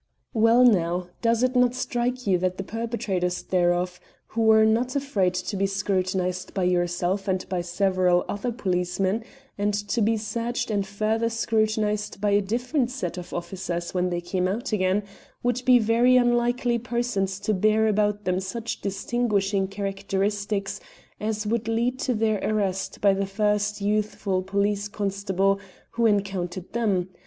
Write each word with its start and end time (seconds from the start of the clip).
"Well, 0.33 0.63
now, 0.63 1.09
does 1.21 1.43
it 1.43 1.55
not 1.55 1.75
strike 1.75 2.25
you 2.25 2.39
that 2.39 2.57
the 2.57 2.63
perpetrators 2.63 3.43
thereof, 3.43 3.99
who 4.29 4.41
were 4.41 4.65
not 4.65 4.95
afraid 4.95 5.35
to 5.35 5.55
be 5.55 5.67
scrutinized 5.67 6.55
by 6.55 6.63
yourself 6.63 7.27
and 7.27 7.47
by 7.49 7.61
several 7.61 8.25
other 8.27 8.51
policemen, 8.51 9.23
and 9.59 9.75
to 9.89 10.01
be 10.01 10.17
searched 10.17 10.71
and 10.71 10.87
further 10.87 11.29
scrutinized 11.29 12.19
by 12.19 12.31
a 12.31 12.41
different 12.41 12.89
set 12.89 13.19
of 13.19 13.31
officers 13.31 13.93
when 13.93 14.09
they 14.09 14.21
came 14.21 14.47
out 14.47 14.71
again, 14.71 15.03
would 15.43 15.63
be 15.65 15.77
very 15.77 16.17
unlikely 16.17 16.79
persons 16.79 17.39
to 17.41 17.53
bear 17.53 17.85
about 17.87 18.23
them 18.25 18.39
such 18.39 18.81
distinguishing 18.81 19.67
characteristics 19.67 20.79
as 21.19 21.45
would 21.45 21.67
lead 21.67 21.99
to 21.99 22.15
their 22.15 22.39
arrest 22.39 23.01
by 23.01 23.13
the 23.13 23.27
first 23.27 23.81
youthful 23.81 24.41
police 24.41 24.87
constable 24.87 25.59
who 25.91 26.07
encountered 26.07 26.73
them? 26.73 27.09